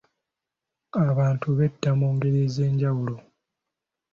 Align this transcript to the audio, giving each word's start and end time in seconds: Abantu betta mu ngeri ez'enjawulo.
Abantu 1.11 1.47
betta 1.57 1.89
mu 1.99 2.07
ngeri 2.13 2.39
ez'enjawulo. 2.47 3.15